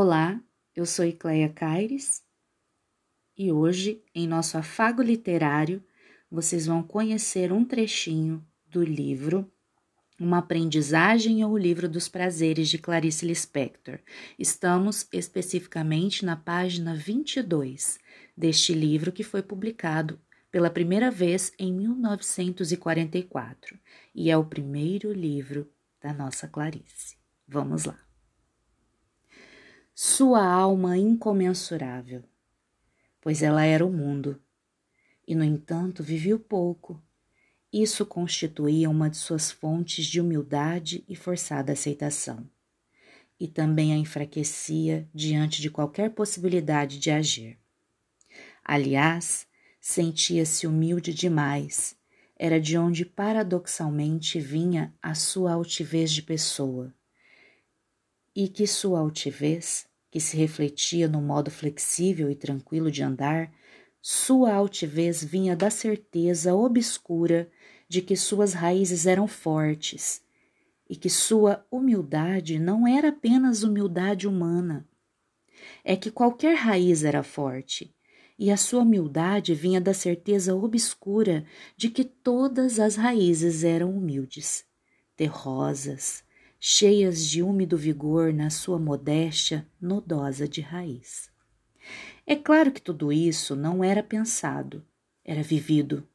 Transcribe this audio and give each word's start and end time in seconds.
Olá, 0.00 0.40
eu 0.76 0.86
sou 0.86 1.04
Icleia 1.04 1.48
Caires 1.48 2.22
e 3.36 3.50
hoje, 3.50 4.00
em 4.14 4.28
nosso 4.28 4.56
afago 4.56 5.02
literário, 5.02 5.82
vocês 6.30 6.66
vão 6.66 6.84
conhecer 6.84 7.52
um 7.52 7.64
trechinho 7.64 8.46
do 8.64 8.84
livro 8.84 9.50
Uma 10.16 10.38
Aprendizagem 10.38 11.44
ou 11.44 11.50
o 11.50 11.58
Livro 11.58 11.88
dos 11.88 12.08
Prazeres 12.08 12.68
de 12.68 12.78
Clarice 12.78 13.26
Lispector. 13.26 13.98
Estamos 14.38 15.08
especificamente 15.12 16.24
na 16.24 16.36
página 16.36 16.94
22 16.94 17.98
deste 18.36 18.72
livro 18.72 19.10
que 19.10 19.24
foi 19.24 19.42
publicado 19.42 20.20
pela 20.48 20.70
primeira 20.70 21.10
vez 21.10 21.52
em 21.58 21.72
1944 21.72 23.76
e 24.14 24.30
é 24.30 24.36
o 24.36 24.44
primeiro 24.44 25.12
livro 25.12 25.68
da 26.00 26.12
nossa 26.12 26.46
Clarice. 26.46 27.16
Vamos 27.48 27.84
lá. 27.84 28.07
Sua 30.18 30.44
alma 30.44 30.98
incomensurável, 30.98 32.24
pois 33.20 33.40
ela 33.40 33.64
era 33.64 33.86
o 33.86 33.92
mundo, 33.92 34.42
e 35.24 35.32
no 35.32 35.44
entanto 35.44 36.02
viveu 36.02 36.40
pouco. 36.40 37.00
Isso 37.72 38.04
constituía 38.04 38.90
uma 38.90 39.08
de 39.08 39.16
suas 39.16 39.52
fontes 39.52 40.06
de 40.06 40.20
humildade 40.20 41.04
e 41.08 41.14
forçada 41.14 41.72
aceitação, 41.72 42.50
e 43.38 43.46
também 43.46 43.92
a 43.92 43.96
enfraquecia 43.96 45.08
diante 45.14 45.62
de 45.62 45.70
qualquer 45.70 46.10
possibilidade 46.10 46.98
de 46.98 47.12
agir. 47.12 47.56
Aliás, 48.64 49.46
sentia-se 49.80 50.66
humilde 50.66 51.14
demais, 51.14 51.96
era 52.34 52.60
de 52.60 52.76
onde 52.76 53.04
paradoxalmente 53.04 54.40
vinha 54.40 54.92
a 55.00 55.14
sua 55.14 55.52
altivez 55.52 56.10
de 56.10 56.22
pessoa. 56.22 56.92
E 58.34 58.48
que 58.48 58.66
sua 58.66 58.98
altivez, 58.98 59.87
que 60.10 60.20
se 60.20 60.36
refletia 60.36 61.06
no 61.08 61.20
modo 61.20 61.50
flexível 61.50 62.30
e 62.30 62.34
tranquilo 62.34 62.90
de 62.90 63.02
andar, 63.02 63.52
sua 64.00 64.54
altivez 64.54 65.22
vinha 65.22 65.54
da 65.56 65.70
certeza 65.70 66.54
obscura 66.54 67.50
de 67.88 68.00
que 68.00 68.16
suas 68.16 68.52
raízes 68.52 69.06
eram 69.06 69.26
fortes 69.26 70.22
e 70.88 70.96
que 70.96 71.10
sua 71.10 71.66
humildade 71.70 72.58
não 72.58 72.86
era 72.86 73.08
apenas 73.08 73.62
humildade 73.62 74.26
humana. 74.26 74.88
É 75.84 75.96
que 75.96 76.10
qualquer 76.10 76.54
raiz 76.54 77.04
era 77.04 77.22
forte 77.22 77.94
e 78.38 78.50
a 78.50 78.56
sua 78.56 78.82
humildade 78.82 79.52
vinha 79.52 79.80
da 79.80 79.92
certeza 79.92 80.54
obscura 80.54 81.44
de 81.76 81.90
que 81.90 82.04
todas 82.04 82.78
as 82.78 82.94
raízes 82.94 83.64
eram 83.64 83.90
humildes, 83.90 84.64
terrosas, 85.16 86.22
cheias 86.60 87.24
de 87.24 87.40
úmido 87.40 87.76
vigor 87.76 88.32
na 88.32 88.50
sua 88.50 88.78
modéstia 88.78 89.66
nodosa 89.80 90.48
de 90.48 90.60
raiz. 90.60 91.30
É 92.26 92.34
claro 92.34 92.72
que 92.72 92.82
tudo 92.82 93.12
isso 93.12 93.54
não 93.54 93.82
era 93.82 94.02
pensado, 94.02 94.84
era 95.24 95.42
vivido, 95.42 96.06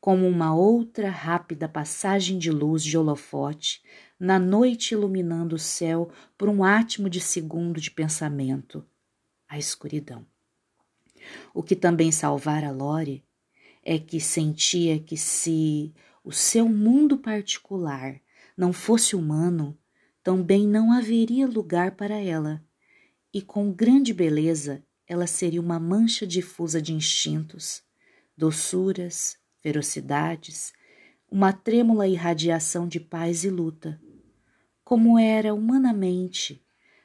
como 0.00 0.26
uma 0.26 0.54
outra 0.54 1.08
rápida 1.08 1.68
passagem 1.68 2.36
de 2.36 2.50
luz 2.50 2.82
de 2.82 2.98
holofote 2.98 3.82
na 4.18 4.38
noite 4.38 4.92
iluminando 4.92 5.54
o 5.54 5.58
céu 5.58 6.10
por 6.36 6.48
um 6.48 6.64
átimo 6.64 7.08
de 7.08 7.20
segundo 7.20 7.80
de 7.80 7.90
pensamento, 7.90 8.84
a 9.48 9.58
escuridão. 9.58 10.26
O 11.54 11.62
que 11.62 11.76
também 11.76 12.10
salvara 12.10 12.72
Lore 12.72 13.22
é 13.84 13.98
que 13.98 14.20
sentia 14.20 14.98
que 14.98 15.16
se 15.16 15.94
o 16.24 16.32
seu 16.32 16.68
mundo 16.68 17.16
particular 17.18 18.20
não 18.60 18.74
fosse 18.74 19.16
humano, 19.16 19.74
também 20.22 20.68
não 20.68 20.92
haveria 20.92 21.46
lugar 21.46 21.92
para 21.92 22.16
ela, 22.16 22.62
e 23.32 23.40
com 23.40 23.72
grande 23.72 24.12
beleza 24.12 24.84
ela 25.06 25.26
seria 25.26 25.62
uma 25.62 25.80
mancha 25.80 26.26
difusa 26.26 26.80
de 26.80 26.92
instintos, 26.92 27.82
doçuras, 28.36 29.38
ferocidades, 29.62 30.74
uma 31.30 31.54
trêmula 31.54 32.06
irradiação 32.06 32.86
de 32.86 33.00
paz 33.00 33.44
e 33.44 33.48
luta, 33.48 33.98
como 34.84 35.18
era 35.18 35.54
humanamente, 35.54 36.62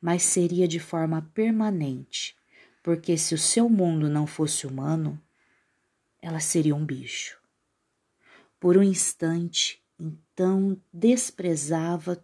mas 0.00 0.24
seria 0.24 0.66
de 0.66 0.80
forma 0.80 1.30
permanente, 1.32 2.36
porque 2.82 3.16
se 3.16 3.36
o 3.36 3.38
seu 3.38 3.68
mundo 3.68 4.08
não 4.08 4.26
fosse 4.26 4.66
humano, 4.66 5.22
ela 6.20 6.40
seria 6.40 6.74
um 6.74 6.84
bicho. 6.84 7.38
Por 8.58 8.76
um 8.76 8.82
instante, 8.82 9.85
então, 9.98 10.80
desprezava 10.92 12.22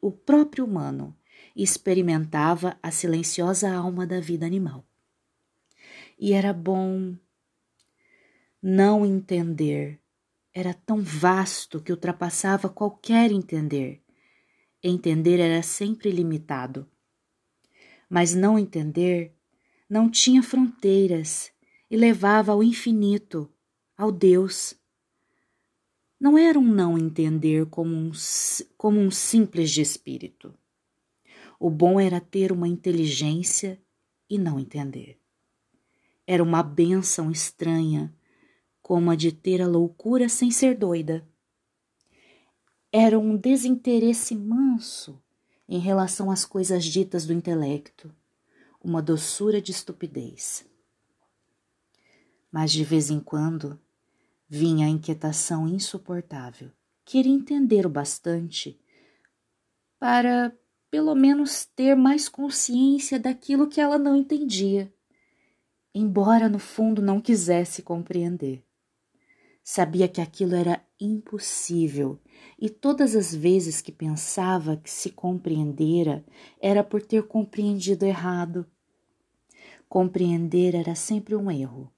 o 0.00 0.10
próprio 0.10 0.64
humano 0.64 1.16
e 1.54 1.62
experimentava 1.62 2.78
a 2.82 2.90
silenciosa 2.90 3.70
alma 3.70 4.06
da 4.06 4.20
vida 4.20 4.46
animal. 4.46 4.84
E 6.18 6.32
era 6.32 6.52
bom 6.52 7.16
não 8.62 9.04
entender. 9.04 10.00
Era 10.52 10.74
tão 10.74 11.00
vasto 11.00 11.80
que 11.80 11.92
ultrapassava 11.92 12.68
qualquer 12.68 13.30
entender. 13.30 14.02
Entender 14.82 15.38
era 15.38 15.62
sempre 15.62 16.10
limitado. 16.10 16.88
Mas 18.08 18.34
não 18.34 18.58
entender 18.58 19.34
não 19.88 20.10
tinha 20.10 20.42
fronteiras 20.42 21.52
e 21.90 21.96
levava 21.96 22.52
ao 22.52 22.62
infinito, 22.62 23.50
ao 23.96 24.12
Deus. 24.12 24.77
Não 26.20 26.36
era 26.36 26.58
um 26.58 26.66
não 26.66 26.98
entender 26.98 27.66
como 27.66 27.94
um, 27.94 28.10
como 28.76 28.98
um 28.98 29.10
simples 29.10 29.70
de 29.70 29.80
espírito. 29.80 30.52
O 31.60 31.70
bom 31.70 32.00
era 32.00 32.20
ter 32.20 32.52
uma 32.52 32.68
inteligência 32.68 33.80
e 34.28 34.38
não 34.38 34.58
entender. 34.58 35.18
Era 36.26 36.42
uma 36.42 36.62
benção 36.62 37.30
estranha, 37.30 38.14
como 38.82 39.10
a 39.10 39.16
de 39.16 39.32
ter 39.32 39.62
a 39.62 39.66
loucura 39.66 40.28
sem 40.28 40.50
ser 40.50 40.76
doida. 40.76 41.26
Era 42.92 43.18
um 43.18 43.36
desinteresse 43.36 44.34
manso 44.34 45.20
em 45.68 45.78
relação 45.78 46.30
às 46.30 46.44
coisas 46.44 46.84
ditas 46.84 47.26
do 47.26 47.32
intelecto 47.32 48.12
uma 48.82 49.02
doçura 49.02 49.60
de 49.60 49.72
estupidez. 49.72 50.64
Mas 52.50 52.72
de 52.72 52.84
vez 52.84 53.10
em 53.10 53.20
quando 53.20 53.78
vinha 54.48 54.86
a 54.86 54.90
inquietação 54.90 55.68
insuportável. 55.68 56.70
Queria 57.04 57.32
entender 57.32 57.86
o 57.86 57.90
bastante 57.90 58.80
para, 59.98 60.56
pelo 60.90 61.14
menos, 61.14 61.64
ter 61.64 61.94
mais 61.94 62.28
consciência 62.28 63.18
daquilo 63.18 63.68
que 63.68 63.80
ela 63.80 63.98
não 63.98 64.16
entendia, 64.16 64.92
embora 65.94 66.48
no 66.48 66.58
fundo 66.58 67.02
não 67.02 67.20
quisesse 67.20 67.82
compreender. 67.82 68.64
Sabia 69.62 70.08
que 70.08 70.20
aquilo 70.20 70.54
era 70.54 70.82
impossível 70.98 72.18
e 72.58 72.70
todas 72.70 73.14
as 73.14 73.34
vezes 73.34 73.82
que 73.82 73.92
pensava 73.92 74.78
que 74.78 74.90
se 74.90 75.10
compreendera 75.10 76.24
era 76.58 76.82
por 76.82 77.02
ter 77.02 77.24
compreendido 77.24 78.06
errado. 78.06 78.66
Compreender 79.88 80.74
era 80.74 80.94
sempre 80.94 81.34
um 81.36 81.50
erro. 81.50 81.92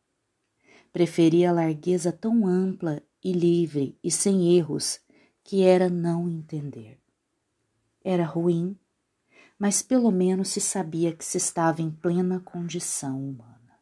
Preferia 0.92 1.50
a 1.50 1.52
largueza 1.52 2.12
tão 2.12 2.46
ampla 2.46 3.02
e 3.22 3.32
livre 3.32 3.98
e 4.02 4.10
sem 4.10 4.56
erros 4.56 5.00
que 5.44 5.62
era 5.62 5.88
não 5.88 6.28
entender. 6.28 7.00
Era 8.02 8.24
ruim, 8.24 8.78
mas 9.58 9.82
pelo 9.82 10.10
menos 10.10 10.48
se 10.48 10.60
sabia 10.60 11.14
que 11.14 11.24
se 11.24 11.36
estava 11.36 11.82
em 11.82 11.90
plena 11.90 12.40
condição 12.40 13.22
humana. 13.22 13.78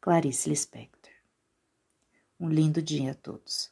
Clarice 0.00 0.48
Lispector. 0.48 1.12
Um 2.38 2.48
lindo 2.48 2.80
dia 2.82 3.12
a 3.12 3.14
todos. 3.14 3.70